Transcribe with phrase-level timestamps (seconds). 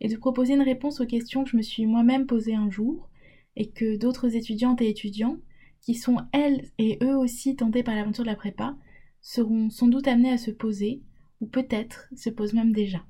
[0.00, 3.08] et de proposer une réponse aux questions que je me suis moi-même posées un jour
[3.56, 5.38] et que d'autres étudiantes et étudiants,
[5.80, 8.76] qui sont elles et eux aussi tentés par l'aventure de la prépa,
[9.20, 11.02] seront sans doute amenés à se poser,
[11.40, 13.04] ou peut-être se posent même déjà.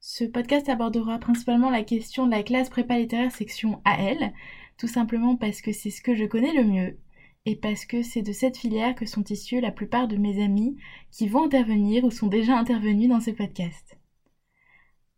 [0.00, 4.32] Ce podcast abordera principalement la question de la classe prépa littéraire section AL,
[4.78, 6.98] tout simplement parce que c'est ce que je connais le mieux,
[7.44, 10.76] et parce que c'est de cette filière que sont issus la plupart de mes amis
[11.10, 13.98] qui vont intervenir ou sont déjà intervenus dans ce podcast.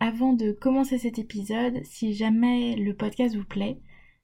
[0.00, 3.80] Avant de commencer cet épisode, si jamais le podcast vous plaît,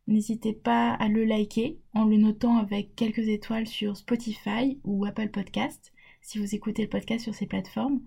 [0.07, 5.31] n'hésitez pas à le liker en le notant avec quelques étoiles sur Spotify ou Apple
[5.31, 5.93] Podcast
[6.25, 8.01] si vous écoutez le podcast sur ces plateformes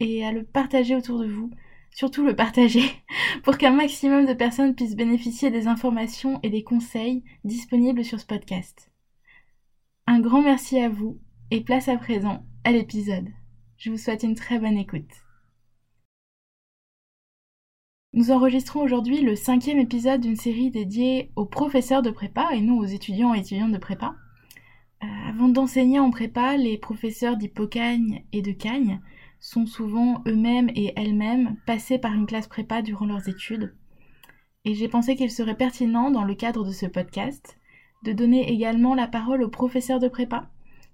[0.00, 1.50] et à le partager autour de vous,
[1.92, 2.82] surtout le partager
[3.44, 8.26] pour qu'un maximum de personnes puissent bénéficier des informations et des conseils disponibles sur ce
[8.26, 8.90] podcast.
[10.06, 13.28] Un grand merci à vous et place à présent à l'épisode.
[13.76, 15.21] Je vous souhaite une très bonne écoute.
[18.14, 22.76] Nous enregistrons aujourd'hui le cinquième épisode d'une série dédiée aux professeurs de prépa et non
[22.76, 24.16] aux étudiants et étudiantes de prépa.
[25.02, 29.00] Euh, avant d'enseigner en prépa, les professeurs d'Hippocagne et de Cagne
[29.40, 33.74] sont souvent eux-mêmes et elles-mêmes passés par une classe prépa durant leurs études.
[34.66, 37.58] Et j'ai pensé qu'il serait pertinent, dans le cadre de ce podcast,
[38.02, 40.50] de donner également la parole aux professeurs de prépa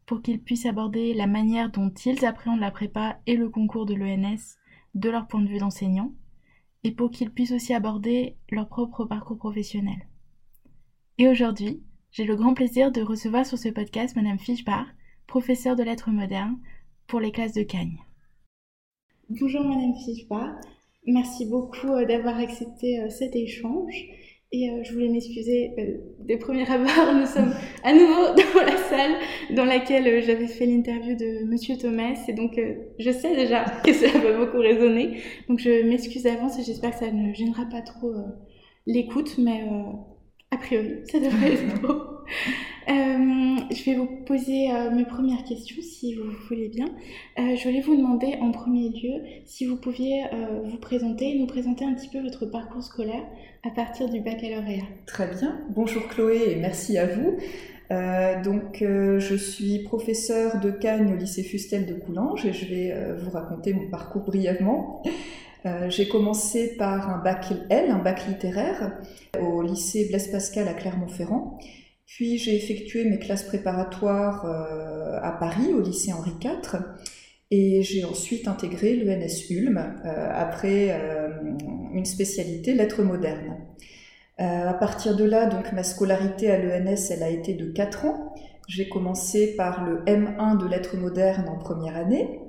[0.06, 3.94] pour qu'ils puissent aborder la manière dont ils appréhendent la prépa et le concours de
[3.94, 4.56] l'ENS
[4.94, 6.12] de leur point de vue d'enseignant
[6.84, 10.06] et pour qu'ils puissent aussi aborder leur propre parcours professionnel.
[11.18, 14.86] Et aujourd'hui, j'ai le grand plaisir de recevoir sur ce podcast Madame Fischbach,
[15.26, 16.58] professeure de lettres modernes
[17.06, 17.98] pour les classes de Cagnes.
[19.28, 20.60] Bonjour Madame Fischbach,
[21.06, 23.94] merci beaucoup euh, d'avoir accepté euh, cet échange.
[24.50, 27.14] Et euh, je voulais m'excuser euh, des premiers abords.
[27.20, 27.52] Nous sommes
[27.84, 29.12] à nouveau dans la salle
[29.54, 32.14] dans laquelle euh, j'avais fait l'interview de Monsieur Thomas.
[32.28, 32.58] Et donc,
[32.98, 35.20] je sais déjà que ça va beaucoup résonner.
[35.48, 38.14] Donc, je m'excuse d'avance et j'espère que ça ne gênera pas trop
[38.86, 39.36] l'écoute.
[39.36, 39.64] Mais
[40.50, 41.94] a priori, ça devrait être beau.
[42.88, 46.86] Euh, je vais vous poser euh, mes premières questions si vous voulez bien.
[47.38, 50.24] Euh, je voulais vous demander en premier lieu si vous pouviez
[50.64, 53.22] vous présenter et nous présenter un petit peu votre parcours scolaire
[53.62, 54.86] à partir du baccalauréat.
[55.04, 55.60] Très bien.
[55.68, 57.36] Bonjour Chloé et merci à vous.
[58.42, 63.30] donc, je suis professeure de Cagnes au lycée Fustel de Coulanges et je vais vous
[63.30, 65.02] raconter mon parcours brièvement.
[65.88, 68.98] J'ai commencé par un bac L, un bac littéraire,
[69.40, 71.58] au lycée Blaise Pascal à Clermont-Ferrand.
[72.08, 76.80] Puis j'ai effectué mes classes préparatoires euh, à Paris, au lycée Henri IV.
[77.50, 81.28] Et j'ai ensuite intégré l'ENS Ulm euh, après euh,
[81.92, 83.58] une spécialité lettres modernes.
[84.38, 88.34] à partir de là, donc ma scolarité à l'ENS, elle a été de 4 ans.
[88.68, 92.40] J'ai commencé par le M1 de lettres modernes en première année,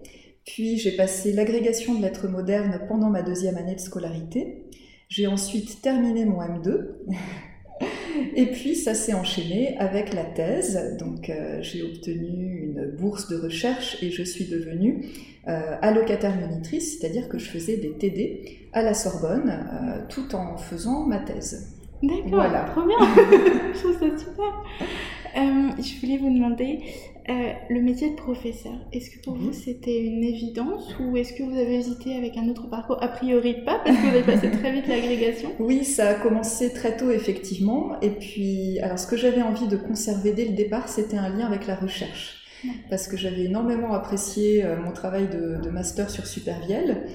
[0.45, 4.65] puis j'ai passé l'agrégation de lettres modernes pendant ma deuxième année de scolarité.
[5.09, 6.87] J'ai ensuite terminé mon M2
[8.35, 10.97] et puis ça s'est enchaîné avec la thèse.
[10.99, 15.05] Donc euh, j'ai obtenu une bourse de recherche et je suis devenue
[15.47, 20.57] euh, allocataire monitrice, c'est-à-dire que je faisais des TD à la Sorbonne euh, tout en
[20.57, 21.75] faisant ma thèse.
[22.01, 22.65] D'accord, voilà.
[22.71, 22.97] trop bien.
[23.73, 24.63] je trouve ça super.
[25.35, 26.79] je voulais vous demander,
[27.29, 31.43] euh, le métier de professeur, est-ce que pour vous c'était une évidence ou est-ce que
[31.43, 32.97] vous avez hésité avec un autre parcours?
[33.01, 35.51] A priori pas, parce que vous avez passé très vite l'agrégation.
[35.59, 37.99] Oui, ça a commencé très tôt effectivement.
[38.01, 41.45] Et puis, alors ce que j'avais envie de conserver dès le départ, c'était un lien
[41.45, 42.37] avec la recherche.
[42.89, 47.05] Parce que j'avais énormément apprécié euh, mon travail de, de master sur Supervielle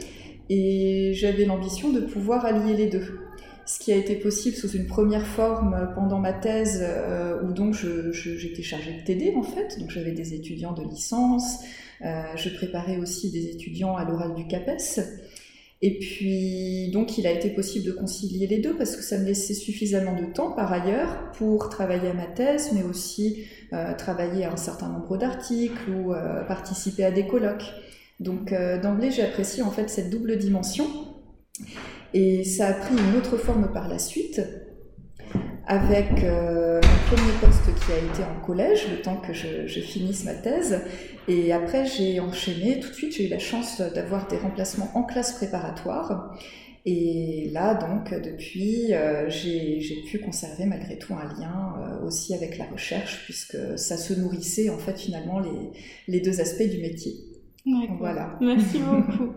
[0.48, 3.18] et j'avais l'ambition de pouvoir allier les deux
[3.66, 7.74] ce qui a été possible sous une première forme pendant ma thèse euh, où donc
[7.74, 11.60] j'étais chargée de TD en fait, donc j'avais des étudiants de licence,
[12.04, 15.00] euh, je préparais aussi des étudiants à l'oral du CAPES.
[15.82, 19.26] Et puis, donc, il a été possible de concilier les deux parce que ça me
[19.26, 23.44] laissait suffisamment de temps par ailleurs pour travailler à ma thèse, mais aussi
[23.74, 26.14] euh, travailler à un certain nombre d'articles ou
[26.48, 27.70] participer à des colloques.
[28.18, 30.86] Donc, d'emblée, j'ai apprécié en fait cette double dimension.
[32.14, 34.40] Et ça a pris une autre forme par la suite,
[35.66, 40.24] avec euh, premier poste qui a été en collège, le temps que je, je finisse
[40.24, 40.80] ma thèse.
[41.26, 42.78] Et après, j'ai enchaîné.
[42.78, 46.38] Tout de suite, j'ai eu la chance d'avoir des remplacements en classe préparatoire.
[46.86, 52.58] Et là, donc, depuis, euh, j'ai pu conserver malgré tout un lien euh, aussi avec
[52.58, 55.72] la recherche, puisque ça se nourrissait en fait finalement les,
[56.08, 57.14] les deux aspects du métier.
[57.98, 58.38] Voilà.
[58.40, 59.32] Merci beaucoup.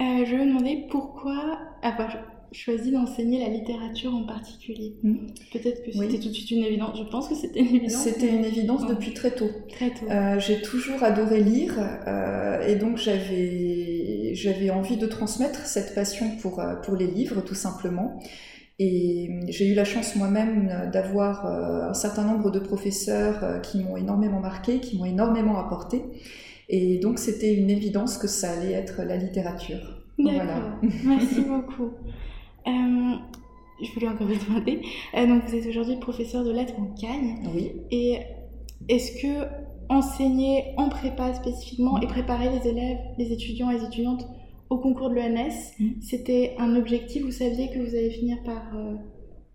[0.00, 2.16] Euh, je me demandais pourquoi avoir
[2.52, 4.96] choisi d'enseigner la littérature en particulier.
[5.02, 5.26] Hmm.
[5.52, 6.98] Peut-être que c'était tout de suite une évidence.
[6.98, 8.02] Je pense que c'était une évidence.
[8.02, 9.48] C'était une évidence depuis très tôt.
[9.70, 10.06] Très tôt.
[10.10, 11.74] Euh, j'ai toujours adoré lire
[12.06, 17.54] euh, et donc j'avais j'avais envie de transmettre cette passion pour pour les livres tout
[17.54, 18.20] simplement.
[18.78, 24.40] Et j'ai eu la chance moi-même d'avoir un certain nombre de professeurs qui m'ont énormément
[24.40, 26.02] marqué, qui m'ont énormément apporté.
[26.68, 30.02] Et donc c'était une évidence que ça allait être la littérature.
[30.18, 30.78] Voilà.
[31.04, 31.90] Merci beaucoup.
[32.66, 33.14] Euh,
[33.82, 34.82] je voulais encore vous demander,
[35.14, 37.38] euh, donc vous êtes aujourd'hui professeur de lettres en Cagne.
[37.54, 37.72] Oui.
[37.90, 38.18] Et
[38.88, 39.46] est-ce que
[39.88, 44.26] enseigner en prépa spécifiquement et préparer les élèves, les étudiants et les étudiantes
[44.70, 46.00] au concours de l'ENS, mm.
[46.00, 47.24] c'était un objectif?
[47.24, 48.94] Vous saviez que vous allez finir par euh,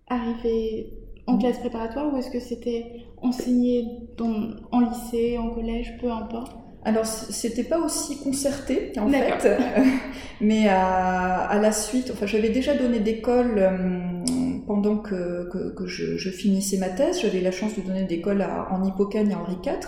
[0.08, 0.94] arriver
[1.26, 1.40] en mm.
[1.40, 3.88] classe préparatoire ou est-ce que c'était enseigner
[4.18, 6.57] dans, en lycée, en collège, peu importe?
[6.84, 9.50] Alors, c'était pas aussi concerté, en fait,
[10.42, 15.50] mais à, la suite, enfin, j'avais déjà donné d'école euh, pendant que,
[15.86, 17.22] je, finissais ma thèse.
[17.22, 19.80] J'avais la chance de donner d'école en Hippocagne à Henri IV,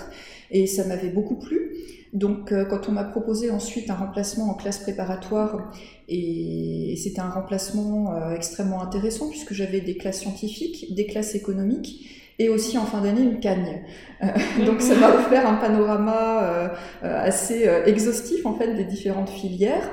[0.52, 1.72] et ça m'avait beaucoup plu.
[2.12, 5.72] Donc, euh, quand on m'a proposé ensuite un remplacement en classe préparatoire,
[6.08, 12.10] et, c'était un remplacement euh, extrêmement intéressant, puisque j'avais des classes scientifiques, des classes économiques,
[12.40, 13.84] et aussi en fin d'année une cagne.
[14.24, 14.28] Euh,
[14.66, 16.68] donc ça m'a offert un panorama euh,
[17.04, 19.92] euh, assez exhaustif en fait des différentes filières.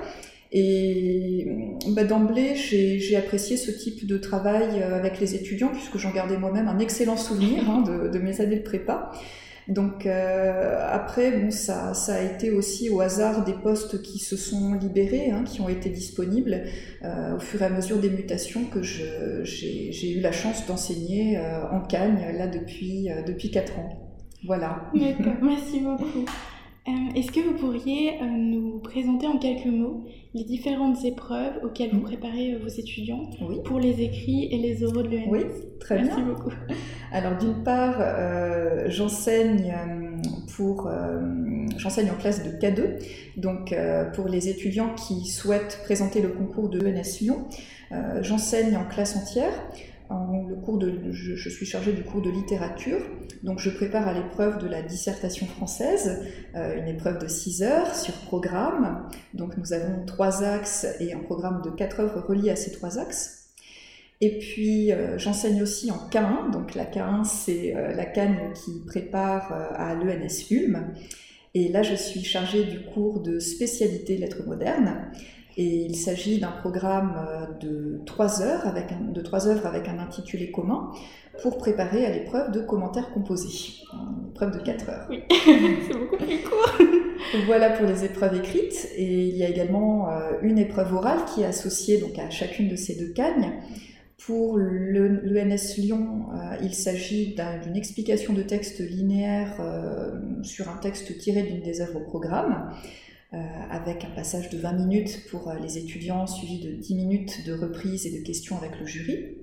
[0.53, 1.49] Et
[1.89, 6.69] bah, d'emblée, j'ai apprécié ce type de travail avec les étudiants puisque j'en gardais moi-même
[6.69, 9.11] un excellent souvenir hein, de, de, mes années de prépa.
[9.69, 14.37] Donc euh, après, bon, ça, ça a été aussi au hasard des postes qui se
[14.37, 16.63] sont libérés, hein, qui ont été disponibles
[17.03, 21.69] euh, au fur et à mesure des mutations que j'ai eu la chance d'enseigner euh,
[21.71, 23.89] en Cagne là depuis depuis quatre ans.
[24.45, 24.91] Voilà.
[24.95, 26.25] D'accord, merci beaucoup.
[26.89, 30.05] Euh, est-ce que vous pourriez euh, nous présenter en quelques mots
[30.35, 33.29] les différentes épreuves auxquelles vous préparez euh, vos étudiants
[33.65, 35.29] pour les écrits et les oraux de l'ENS?
[35.29, 35.41] Oui,
[35.81, 36.05] très bien.
[36.05, 36.53] Merci beaucoup.
[37.11, 38.01] Alors d'une part,
[38.89, 39.75] j'enseigne
[40.57, 40.91] pour
[41.77, 42.99] j'enseigne en classe de K2,
[43.37, 43.75] donc
[44.15, 47.47] pour les étudiants qui souhaitent présenter le concours de l'ENS Lyon.
[48.23, 49.53] j'enseigne en classe entière
[50.11, 53.01] le cours de, je, suis chargée du cours de littérature,
[53.43, 56.25] donc je prépare à l'épreuve de la dissertation française,
[56.55, 59.09] euh, une épreuve de 6 heures sur programme.
[59.35, 62.99] Donc nous avons trois axes et un programme de 4 œuvres reliées à ces trois
[62.99, 63.51] axes.
[64.21, 68.85] Et puis euh, j'enseigne aussi en K1, donc la K1 c'est euh, la cagne qui
[68.87, 70.95] prépare à l'ENS Ulm.
[71.55, 75.11] Et là je suis chargée du cours de spécialité lettres modernes.
[75.59, 79.89] Et il s'agit d'un programme euh, de trois heures avec un, de trois œuvres avec
[79.89, 80.91] un intitulé commun
[81.41, 85.07] pour préparer à l'épreuve de commentaires composés, une épreuve de 4 heures.
[85.09, 86.73] Oui, c'est beaucoup plus court.
[87.47, 88.89] voilà pour les épreuves écrites.
[88.97, 92.69] Et il y a également euh, une épreuve orale qui est associée donc à chacune
[92.69, 93.53] de ces deux cagnes.
[94.27, 99.61] Pour l'ENS Lyon, euh, il s'agit d'une explication de texte linéaire
[100.43, 102.71] sur un texte tiré d'une des œuvres au programme.
[103.35, 103.39] Euh,
[103.73, 107.55] avec un passage de 20 minutes pour euh, les étudiants, suivi de 10 minutes de
[107.55, 109.39] reprise et de questions avec le jury.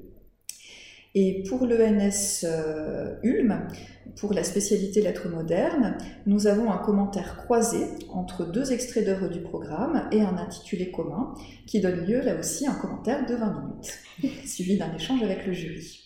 [1.15, 3.67] Et pour l'ENS euh, Ulm,
[4.15, 9.41] pour la spécialité lettres modernes, nous avons un commentaire croisé entre deux extraits d'œuvres du
[9.41, 11.33] programme et un intitulé commun
[11.67, 15.45] qui donne lieu là aussi à un commentaire de 20 minutes, suivi d'un échange avec
[15.45, 15.99] le jury.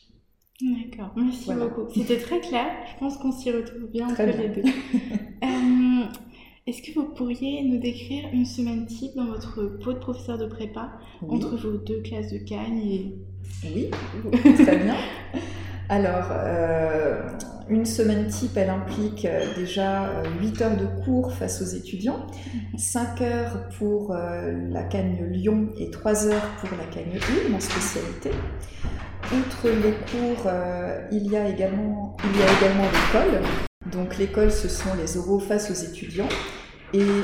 [0.59, 1.87] D'accord, merci beaucoup.
[1.93, 4.63] C'était très clair, je pense qu'on s'y retrouve bien entre les deux.
[6.67, 10.47] Est-ce que vous pourriez nous décrire une semaine type dans votre pot de professeur de
[10.47, 10.91] prépa
[11.25, 13.15] entre vos deux classes de Cagne et...
[13.63, 13.89] Oui,
[14.65, 14.95] très bien.
[15.87, 17.21] Alors, euh,
[17.69, 22.27] une semaine type, elle implique euh, déjà 8 euh, heures de cours face aux étudiants,
[22.77, 28.31] 5 heures pour la Cagne Lyon et 3 heures pour la Cagne Ulm en spécialité.
[29.31, 30.51] Outre les cours,
[31.13, 33.41] il y a également, il y a également l'école.
[33.91, 36.27] Donc l'école, ce sont les oraux face aux étudiants.
[36.93, 37.23] Et euh,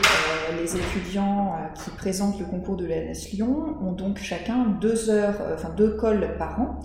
[0.62, 5.40] les étudiants euh, qui présentent le concours de l'ENS Lyon ont donc chacun deux heures,
[5.40, 6.80] euh, enfin deux cols par an,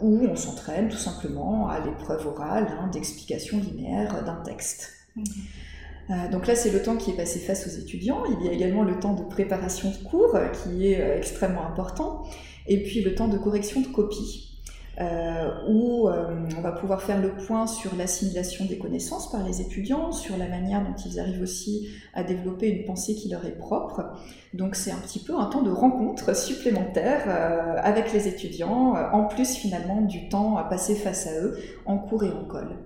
[0.00, 4.94] où on s'entraîne tout simplement à l'épreuve orale hein, d'explication linéaire d'un texte.
[5.16, 6.30] Mmh.
[6.30, 8.22] donc là, c'est le temps qui est passé face aux étudiants.
[8.40, 12.24] Il y a également le temps de préparation de cours qui est extrêmement important,
[12.66, 14.57] et puis le temps de correction de copie.
[15.00, 19.60] Euh, où euh, on va pouvoir faire le point sur l'assimilation des connaissances par les
[19.60, 23.56] étudiants, sur la manière dont ils arrivent aussi à développer une pensée qui leur est
[23.56, 24.02] propre.
[24.54, 29.26] Donc c'est un petit peu un temps de rencontre supplémentaire euh, avec les étudiants, en
[29.26, 32.76] plus finalement du temps à passer face à eux en cours et en colle.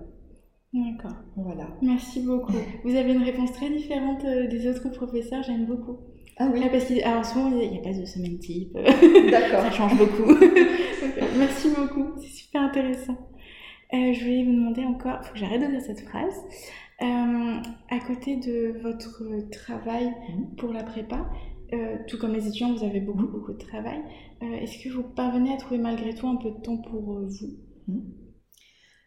[0.71, 1.17] D'accord.
[1.35, 1.67] Voilà.
[1.81, 2.53] Merci beaucoup.
[2.83, 5.97] Vous avez une réponse très différente des autres professeurs, j'aime beaucoup.
[6.37, 6.61] Ah oui.
[6.71, 8.73] parce qu'en ce moment, il n'y a pas de semaine type.
[8.73, 9.61] D'accord.
[9.61, 10.33] Ça change beaucoup.
[11.37, 13.17] Merci beaucoup, c'est super intéressant.
[13.93, 16.35] Euh, je voulais vous demander encore, il faut que j'arrête de dire cette phrase.
[17.01, 17.59] Euh,
[17.89, 20.55] à côté de votre travail mhm.
[20.55, 21.29] pour la prépa,
[21.73, 24.01] euh, tout comme les étudiants, vous avez beaucoup, beaucoup de travail.
[24.41, 27.27] Est-ce que vous parvenez à trouver malgré tout un peu de temps pour vous?
[27.87, 28.03] Mhm.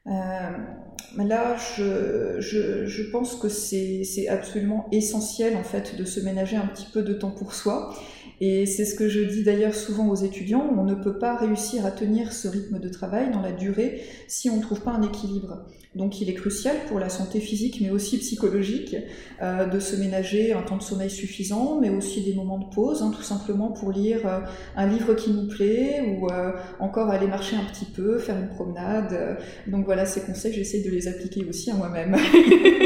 [0.07, 6.67] Là, je, je, je, pense que c'est absolument essentiel en fait de se ménager un
[6.67, 7.95] petit peu de temps pour soi.
[8.41, 11.87] Et c'est ce que je dis d'ailleurs souvent aux étudiants, on ne peut pas réussir
[11.87, 15.03] à tenir ce rythme de travail dans la durée si on ne trouve pas un
[15.03, 15.65] équilibre.
[15.95, 18.95] Donc il est crucial pour la santé physique mais aussi psychologique
[19.41, 23.03] euh, de se ménager un temps de sommeil suffisant, mais aussi des moments de pause,
[23.03, 24.41] hein, tout simplement pour lire euh,
[24.77, 28.49] un livre qui nous plaît ou euh, encore aller marcher un petit peu, faire une
[28.49, 29.39] promenade.
[29.67, 32.15] Donc voilà, ces conseils, j'essaie de les appliquer aussi à moi-même.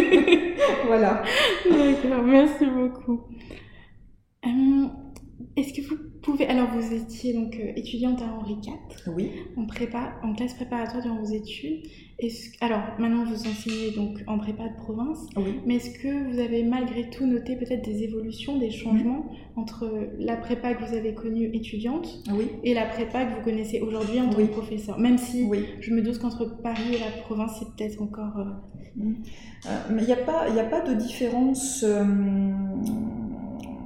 [0.87, 1.25] voilà.
[1.69, 3.23] D'accord, merci beaucoup.
[5.57, 6.47] Est-ce que vous pouvez.
[6.47, 9.13] Alors, vous étiez donc euh, étudiante à Henri IV.
[9.15, 9.31] Oui.
[9.57, 11.83] En, prépa, en classe préparatoire durant vos études.
[12.61, 15.27] Alors, maintenant, vous enseignez donc en prépa de province.
[15.37, 15.61] Oui.
[15.67, 20.37] Mais est-ce que vous avez malgré tout noté peut-être des évolutions, des changements entre la
[20.37, 22.49] prépa que vous avez connue étudiante oui.
[22.63, 24.99] et la prépa que vous connaissez aujourd'hui en tant que professeur?
[24.99, 25.49] Même si
[25.81, 28.39] je me doute qu'entre Paris et la province, c'est peut-être encore.
[28.39, 29.15] Euh, mm.
[29.67, 31.85] euh, mais il n'y a, pas, a pas de différence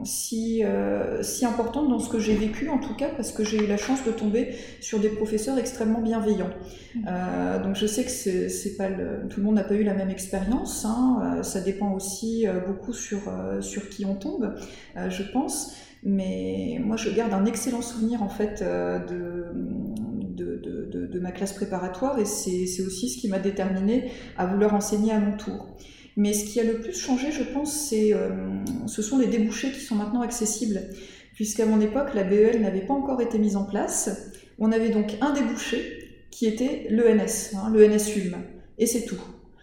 [0.05, 3.65] si, euh, si importante dans ce que j'ai vécu, en tout cas, parce que j'ai
[3.65, 6.51] eu la chance de tomber sur des professeurs extrêmement bienveillants.
[6.95, 7.01] Mmh.
[7.09, 9.95] Euh, donc je sais que c'est, pas le, tout le monde n'a pas eu la
[9.95, 13.21] même expérience, hein, euh, ça dépend aussi beaucoup sur,
[13.61, 14.55] sur qui on tombe,
[14.97, 15.75] je pense.
[16.07, 19.47] Mais moi, je garde un excellent souvenir en fait de,
[20.35, 24.47] de, de, de ma classe préparatoire et c'est, c'est aussi ce qui m'a déterminé à
[24.47, 25.75] vouloir enseigner à mon tour.
[26.17, 28.31] Mais ce qui a le plus changé, je pense, c'est, euh,
[28.87, 30.83] ce sont les débouchés qui sont maintenant accessibles.
[31.35, 34.11] Puisqu'à mon époque, la BEL n'avait pas encore été mise en place.
[34.59, 38.37] On avait donc un débouché qui était l'ENS, hein, l'ENS ULM.
[38.79, 39.21] Et c'est tout.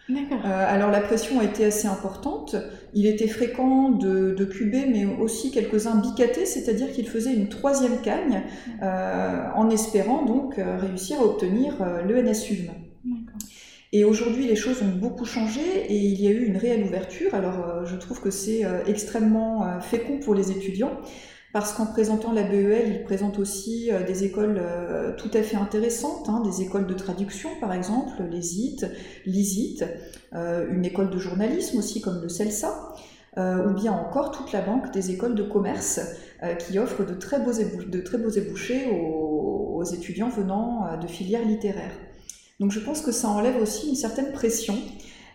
[0.10, 2.56] Euh, alors la pression a été assez importante.
[2.94, 8.02] Il était fréquent de, de cuber, mais aussi quelques-uns bicatés, c'est-à-dire qu'il faisait une troisième
[8.02, 8.44] cagne
[8.84, 12.72] euh, en espérant donc euh, réussir à obtenir euh, l'ENS ULM.
[13.94, 17.36] Et aujourd'hui, les choses ont beaucoup changé et il y a eu une réelle ouverture.
[17.36, 20.98] Alors, euh, je trouve que c'est euh, extrêmement euh, fécond pour les étudiants
[21.52, 24.64] parce qu'en présentant la BEL, ils présentent aussi des écoles
[25.18, 28.86] tout à fait intéressantes, hein, des écoles de traduction par exemple, les IT,
[29.26, 29.84] l'ISIT,
[30.32, 32.96] une école de journalisme aussi comme le CELSA,
[33.38, 36.00] ou bien encore toute la banque des écoles de commerce
[36.60, 41.98] qui offrent de très beaux, de très beaux ébouchés aux étudiants venant de filières littéraires.
[42.62, 44.76] Donc je pense que ça enlève aussi une certaine pression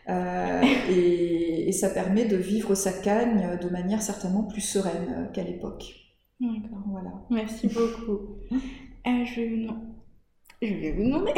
[0.08, 5.42] euh, et, ça permet de vivre sa cagne de manière certainement plus sereine euh, qu'à
[5.42, 5.84] l'époque.
[6.40, 6.84] D'accord.
[6.86, 7.10] Voilà.
[7.28, 8.38] Merci beaucoup.
[8.52, 9.66] Euh, je,
[10.62, 11.32] vais vous demander,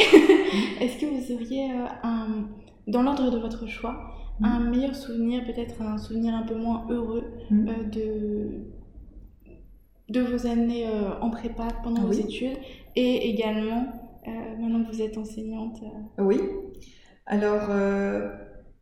[0.80, 1.71] est-ce que vous auriez
[2.02, 2.49] un,
[2.87, 7.25] dans l'ordre de votre choix, un meilleur souvenir, peut-être un souvenir un peu moins heureux
[7.50, 8.66] de,
[10.11, 10.87] de vos années
[11.21, 12.59] en prépa pendant vos études
[12.95, 14.07] et également
[14.58, 16.23] maintenant que vous êtes enseignante euh.
[16.23, 16.40] Oui.
[17.26, 18.28] Alors, euh,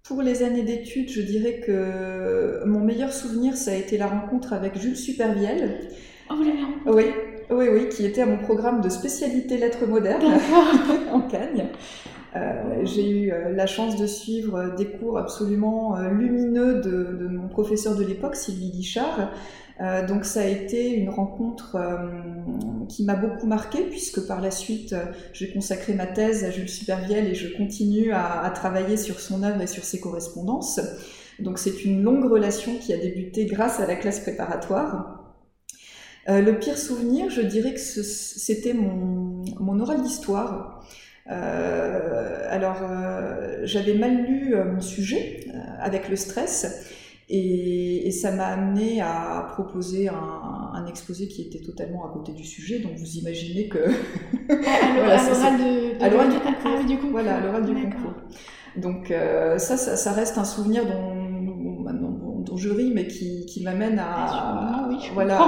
[0.05, 4.53] pour les années d'études, je dirais que mon meilleur souvenir, ça a été la rencontre
[4.53, 5.81] avec Jules Supervielle.
[6.31, 7.05] Oh, vous l'avez rencontré Oui.
[7.49, 10.41] Oui, oui, qui était à mon programme de spécialité lettres modernes
[11.13, 11.67] en Cagne.
[12.83, 18.03] j'ai eu la chance de suivre des cours absolument lumineux de, de mon professeur de
[18.03, 19.31] l'époque, Sylvie Guichard,
[19.81, 24.51] euh, donc ça a été une rencontre euh, qui m'a beaucoup marquée puisque par la
[24.51, 25.05] suite euh,
[25.35, 29.61] j'ai consacré ma thèse à Jules Supervielle et je continue à, travailler sur son œuvre
[29.61, 30.81] et sur ses correspondances.
[31.41, 35.35] Donc c'est une longue relation qui a débuté grâce à la classe préparatoire.
[36.27, 40.87] le pire souvenir, je dirais que c'était mon, mon, oral d'histoire.
[41.27, 42.79] alors
[43.65, 45.45] j'avais mal lu mon sujet
[45.79, 46.87] avec le stress
[47.29, 52.33] et, et ça m'a amené à proposer un, un, exposé qui était totalement à côté
[52.33, 53.79] du sujet, donc vous imaginez que...
[53.79, 57.11] à l'oral de, à l'oral du, ah du, concours.
[57.11, 58.15] Voilà, à l'oral du concours.
[58.77, 63.45] Donc euh, ça, ça, ça, reste un souvenir dont, dont, dont je ris, mais qui,
[63.47, 65.41] qui m'amène à, oui, voilà,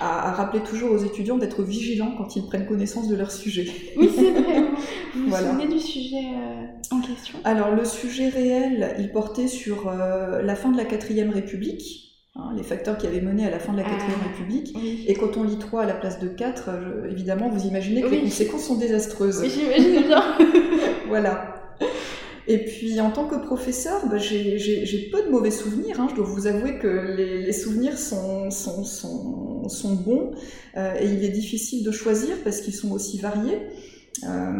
[0.00, 3.66] à, à, rappeler toujours aux étudiants d'être vigilants quand ils prennent connaissance de leur sujet.
[3.96, 4.55] Oui, c'est vrai.
[5.26, 6.24] Vous vous souvenez du sujet
[6.90, 7.38] en question?
[7.44, 12.02] Alors le sujet réel, il portait sur la fin de la quatrième République.
[12.38, 14.76] Hein, les facteurs qui avaient mené à la fin de la 4 ah, République.
[15.08, 16.68] Et quand on lit 3 à la place de 4,
[17.10, 19.42] évidemment, vous imaginez que les conséquences sont désastreuses.
[19.42, 20.22] J'imagine bien.
[21.08, 21.54] voilà.
[22.48, 26.00] Et puis en tant que professeur, bah, j'ai peu de mauvais souvenirs.
[26.00, 26.08] Hein.
[26.10, 30.32] Je dois vous avouer que les, souvenirs sont, sont, sont, sont bons
[30.76, 33.58] euh, et il est difficile de choisir parce qu'ils sont aussi variés.
[34.24, 34.52] Euh,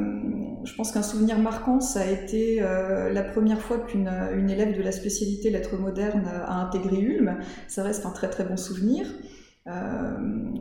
[0.65, 4.77] je pense qu'un souvenir marquant, ça a été euh, la première fois qu'une une élève
[4.77, 7.39] de la spécialité lettres modernes a intégré Ulm.
[7.69, 9.07] Ça reste un très très bon souvenir.
[9.69, 9.73] Euh,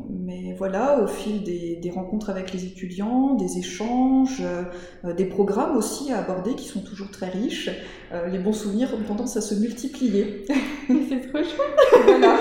[0.10, 5.78] mais voilà, au fil des, des, rencontres avec les étudiants, des échanges, euh, des programmes
[5.78, 7.70] aussi à aborder qui sont toujours très riches,
[8.12, 10.44] euh, les bons souvenirs ont tendance à se multiplier.
[10.88, 12.04] c'est trop chouette.
[12.04, 12.38] Voilà.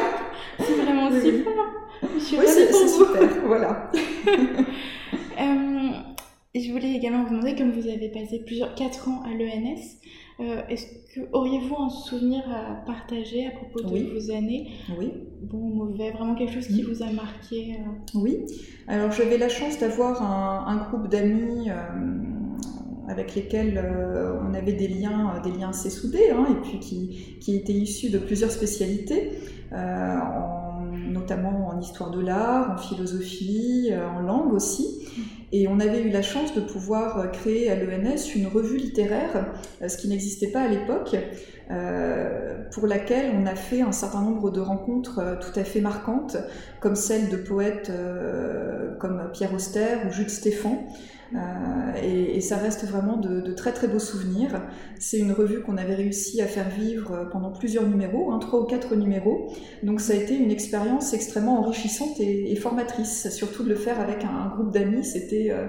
[0.58, 1.52] C'est vraiment super.
[2.16, 3.90] Je suis oui, c'est super, voilà
[6.56, 9.99] Je voulais également vous demander, comme vous avez passé plusieurs 4 ans à l'ENS,
[10.38, 14.70] euh, est-ce que auriez-vous un souvenir à partager à propos de vos années?
[14.96, 15.14] Oui.
[15.42, 18.18] Bon ou mauvais, vraiment quelque chose qui vous a marqué euh?
[18.20, 18.46] Oui.
[18.87, 21.75] Alors j'avais la chance d'avoir un, groupe d'amis euh,
[23.08, 23.84] avec lesquels
[24.49, 28.11] on avait des liens, des liens assez soudés, hein, et puis qui, qui, étaient issus
[28.11, 29.32] de plusieurs spécialités,
[31.11, 35.04] notamment en histoire de l'art, en philosophie, en langue aussi.
[35.56, 39.54] Et on avait eu la chance de pouvoir euh, créer à l'ENS une revue littéraire,
[39.80, 41.14] euh, ce qui n'existait pas à l'époque,
[42.73, 46.37] pour laquelle on a fait un certain nombre de rencontres tout à fait marquantes,
[46.80, 47.90] comme celle de poètes
[48.99, 50.87] comme Pierre Auster ou Jules Stéphan.
[51.35, 54.61] Euh, et, ça reste vraiment de, très très beaux souvenirs.
[54.99, 58.64] C'est une revue qu'on avait réussi à faire vivre pendant plusieurs numéros, hein, trois ou
[58.64, 59.50] quatre numéros.
[59.83, 63.30] Donc ça a été une expérience extrêmement enrichissante et, formatrice.
[63.30, 65.66] Surtout de le faire avec un, groupe d'amis, c'était euh,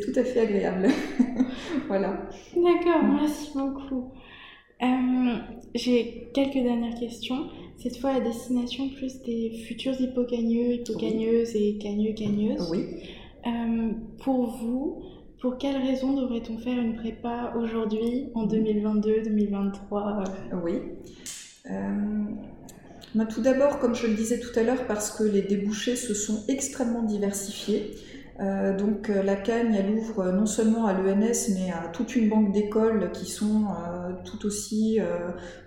[0.00, 0.88] tout à fait agréable.
[1.88, 2.28] voilà.
[2.54, 4.12] D'accord, merci beaucoup.
[4.82, 5.36] Euh,
[5.74, 7.46] j'ai quelques dernières questions.
[7.78, 12.68] Cette fois à destination plus des futurs hippocagneux, hippocagneuses et cagneux, cagneuses.
[12.70, 12.86] Oui.
[13.46, 13.90] Euh,
[14.22, 15.02] pour vous,
[15.40, 20.24] pour quelles raisons devrait-on faire une prépa aujourd'hui, en 2022, 2023
[20.62, 20.74] Oui.
[21.70, 26.14] Euh, tout d'abord, comme je le disais tout à l'heure, parce que les débouchés se
[26.14, 27.94] sont extrêmement diversifiés.
[28.40, 32.52] Euh, donc la Cagne, elle ouvre non seulement à l'ENS, mais à toute une banque
[32.52, 33.66] d'écoles qui sont
[34.24, 34.98] tout aussi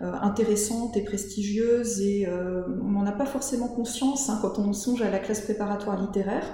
[0.02, 5.10] intéressantes et prestigieuses, et on n'en a pas forcément conscience hein, quand on songe à
[5.10, 6.46] la classe préparatoire littéraire.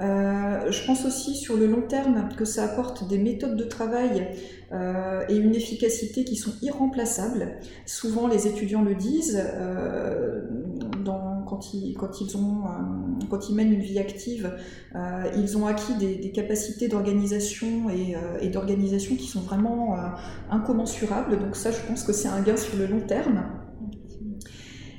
[0.00, 4.28] Euh, je pense aussi sur le long terme que ça apporte des méthodes de travail
[4.72, 7.58] euh, et une efficacité qui sont irremplaçables.
[7.86, 10.40] Souvent, les étudiants le disent euh,
[11.98, 12.64] quand, ils, ont,
[13.30, 14.52] quand ils mènent une vie active,
[15.36, 19.96] ils ont acquis des, capacités d'organisation et, et d'organisation qui sont vraiment
[20.50, 21.38] incommensurables.
[21.38, 23.44] Donc ça, je pense que c'est un gain sur le long terme.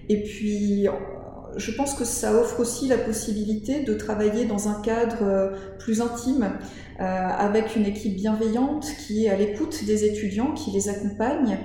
[0.09, 0.87] Et puis,
[1.57, 5.49] je pense que ça offre aussi la possibilité de travailler dans un cadre euh,
[5.79, 6.51] plus intime,
[6.99, 11.57] euh, avec une équipe bienveillante qui est à l'écoute des étudiants, qui les accompagne.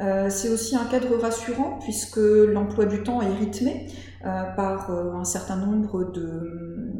[0.00, 3.86] Euh, c'est aussi un cadre rassurant puisque l'emploi du temps est rythmé
[4.22, 6.92] par un certain nombre de,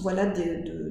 [0.00, 0.86] voilà, de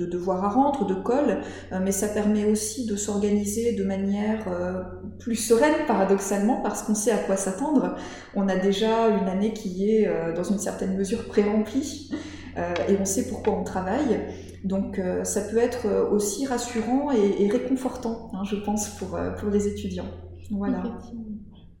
[0.00, 4.82] de devoirs à rendre, de euh, mais ça permet aussi de s'organiser de manière euh,
[5.18, 7.96] plus sereine, paradoxalement, parce qu'on sait à quoi s'attendre.
[8.34, 12.10] On a déjà une année qui est, euh, dans une certaine mesure, pré-remplie,
[12.56, 14.20] et on sait pourquoi on travaille.
[14.64, 20.08] Donc ça peut être aussi rassurant et, réconfortant, hein, je pense, pour, pour les étudiants.
[20.50, 20.82] Voilà.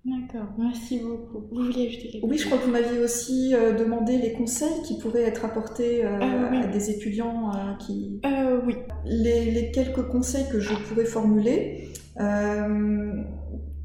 [0.02, 1.46] D'accord, merci beaucoup.
[1.52, 4.32] Vous vouliez ajouter quelque chose Oui, je crois que vous m'aviez aussi euh, demandé les
[4.32, 8.18] conseils qui pourraient être apportés euh, euh, à des étudiants qui...
[8.66, 8.76] oui.
[9.04, 11.88] Les, les, quelques conseils que je pourrais formuler,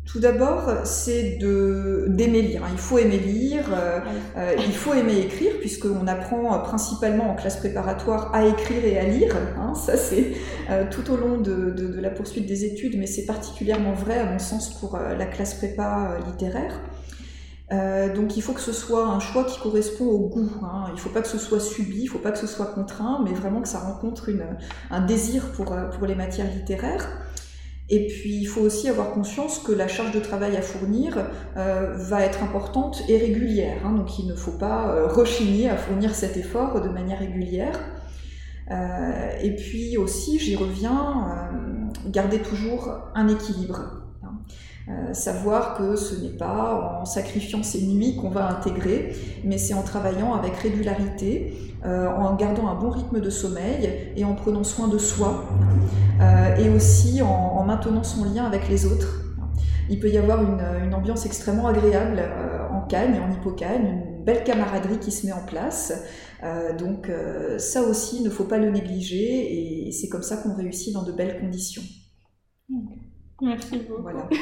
[0.06, 2.62] tout d'abord, c'est d'aimer lire.
[2.72, 4.00] Il faut aimer lire, euh,
[4.38, 9.04] euh, il faut aimer écrire, puisqu'on apprend principalement en classe préparatoire à écrire et à
[9.04, 9.36] lire.
[9.58, 9.74] Hein.
[9.74, 10.34] ça, c'est
[10.70, 14.26] euh, tout au long de, de, la poursuite des études, mais c'est particulièrement vrai, à
[14.26, 16.80] mon sens, pour la classe prépa littéraire.
[18.16, 20.52] donc il faut que ce soit un choix qui correspond au goût.
[20.62, 20.86] Hein.
[20.90, 22.68] Il ne faut pas que ce soit subi, il ne faut pas que ce soit
[22.68, 24.46] contraint, mais vraiment que ça rencontre une,
[24.92, 27.10] un désir pour, pour les matières littéraires.
[27.90, 31.94] Et puis, il faut aussi avoir conscience que la charge de travail à fournir euh,
[31.96, 33.86] va être importante et régulière.
[33.86, 37.80] Hein, donc, il ne faut pas euh, rechigner à fournir cet effort de manière régulière.
[38.72, 41.52] Euh, et puis aussi, j'y reviens,
[42.08, 44.05] garder toujours un équilibre.
[44.88, 45.14] Hein.
[45.14, 49.84] savoir que ce n'est pas en sacrifiant ses nuits qu'on va intégrer, mais c'est en
[49.84, 54.98] travaillant avec régularité, en gardant un bon rythme de sommeil et en prenant soin de
[54.98, 55.44] soi,
[56.58, 59.26] et aussi en maintenant son lien avec les autres
[59.90, 64.24] il peut y avoir une, ambiance extrêmement agréable euh, en Cannes et en Hippocagne, une
[64.24, 65.94] belle camaraderie qui se met en place.
[66.44, 70.38] Euh, donc euh, ça aussi, il ne faut pas le négliger et c'est comme ça
[70.38, 71.84] qu'on réussit dans de belles conditions.
[73.42, 74.02] Merci beaucoup.
[74.02, 74.28] Voilà.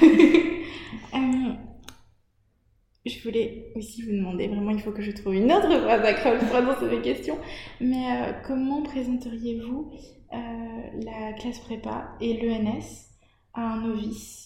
[3.05, 6.39] je voulais aussi vous demander, vraiment il faut que je trouve une autre phrase accroche
[6.39, 7.37] pour annoncer mes questions,
[7.81, 8.05] mais
[8.45, 9.91] comment présenteriez-vous
[10.31, 13.09] la classe prépa et l'ENS
[13.53, 14.43] à un novice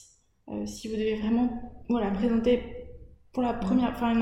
[0.49, 2.61] euh, si vous devez vraiment voilà, présenter
[3.33, 4.13] pour la première, enfin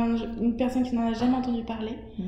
[0.41, 1.93] une, personne qui n'en a jamais entendu parler?
[2.17, 2.23] Mm.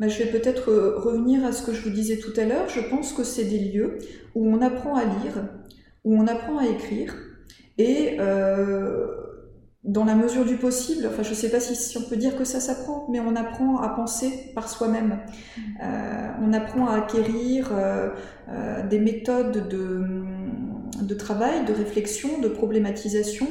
[0.00, 2.68] Bah, je vais peut-être euh, revenir à ce que je vous disais tout à l'heure.
[2.68, 3.98] Je pense que c'est des lieux
[4.34, 5.44] où on apprend à lire,
[6.04, 7.14] où on apprend à écrire,
[7.78, 9.06] et euh,
[9.84, 12.44] dans la mesure du possible, enfin je ne sais pas si, on peut dire que
[12.44, 15.18] ça s'apprend, mais on apprend à penser par soi-même.
[15.56, 15.62] Mm.
[16.42, 17.72] on apprend à acquérir
[18.88, 23.48] des méthodes de travail, de réflexion, de problématisation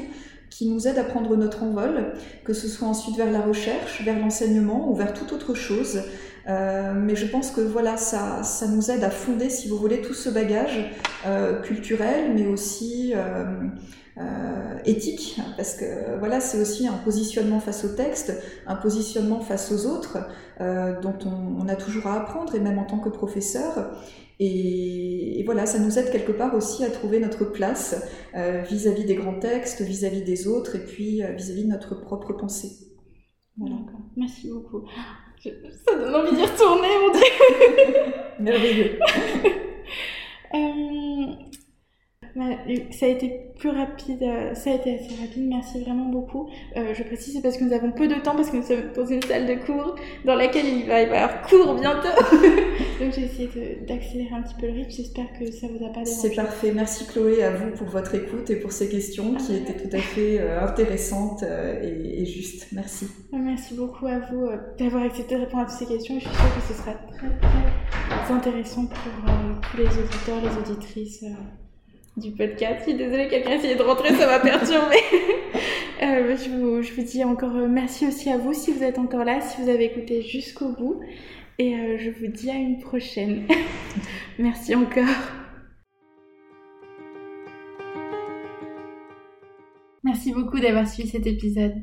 [0.52, 4.20] qui nous aide à prendre notre envol, que ce soit ensuite vers la recherche, vers
[4.20, 6.04] l'enseignement ou vers toute autre chose.
[6.48, 10.02] Euh, mais je pense que voilà, ça, ça nous aide à fonder, si vous voulez,
[10.02, 10.92] tout ce bagage
[11.26, 13.70] euh, culturel, mais aussi euh,
[14.86, 18.34] éthique, parce que voilà, c'est aussi un positionnement face au texte,
[18.68, 20.18] un positionnement face aux autres,
[20.60, 23.92] dont on, a toujours à apprendre, et même en tant que professeur.
[24.40, 28.04] Et, voilà, ça nous aide quelque part aussi à trouver notre place
[28.70, 32.92] vis-à-vis des grands textes, vis-à-vis des autres, et puis vis-à-vis de notre propre pensée.
[33.58, 33.78] Voilà.
[34.16, 34.84] Merci beaucoup.
[35.44, 37.24] Ça donne envie d'y retourner, mon Dieu.
[38.40, 39.00] Merveilleux.
[42.92, 46.50] ça a été plus rapide, euh, ça a été assez rapide, merci vraiment beaucoup.
[46.76, 48.92] Euh, je précise, c'est parce que nous avons peu de temps, parce que nous sommes
[48.96, 52.08] dans une salle de cours dans laquelle il va y avoir cours bientôt.
[53.00, 53.50] Donc j'ai essayé
[53.88, 56.12] d'accélérer un petit peu le rythme, j'espère que ça vous a pas dérangé.
[56.12, 59.78] C'est parfait, merci Chloé à vous pour votre écoute et pour ces questions qui étaient
[59.78, 62.68] tout à fait euh, intéressantes et, justes.
[62.72, 63.08] Merci.
[63.32, 64.48] Merci beaucoup à vous
[64.80, 67.30] d'avoir accepté de répondre à toutes ces questions, je suis sûre que ce sera très
[67.40, 68.98] très intéressant pour
[69.62, 71.26] tous les auditeurs, les auditrices
[72.18, 72.80] du podcast.
[72.80, 74.96] Je suis désolée, quelqu'un essayé de rentrer, ça m'a perturbé.
[76.04, 79.42] euh, je, vous, dis encore euh, merci aussi à vous si vous êtes encore là,
[79.42, 81.00] si vous avez écouté jusqu'au bout.
[81.58, 83.48] Et euh, je vous dis à une prochaine.
[84.40, 85.06] merci encore.
[90.04, 91.76] Merci beaucoup d'avoir suivi cet épisode.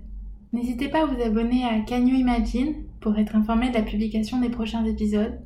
[0.53, 4.41] N'hésitez pas à vous abonner à Can You Imagine pour être informé de la publication
[4.41, 5.39] des prochains épisodes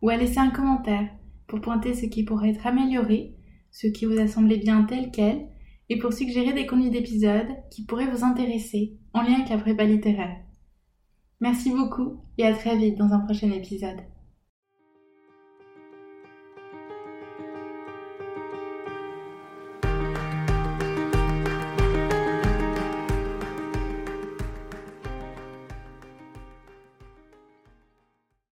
[0.00, 1.08] ou à laisser un commentaire
[1.46, 3.34] pour pointer ce qui pourrait être amélioré
[3.74, 5.48] ce qui vous a semblé bien tel quel,
[5.88, 9.84] et pour suggérer des contenus d'épisodes qui pourraient vous intéresser en lien avec la prépa
[9.84, 10.36] littéraire.
[11.40, 13.98] Merci beaucoup et à très vite dans un prochain épisode.